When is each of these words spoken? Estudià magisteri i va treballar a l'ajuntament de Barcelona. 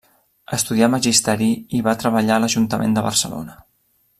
Estudià 0.55 0.87
magisteri 0.93 1.49
i 1.79 1.81
va 1.89 1.95
treballar 2.05 2.39
a 2.41 2.43
l'ajuntament 2.45 2.97
de 2.99 3.05
Barcelona. 3.11 3.59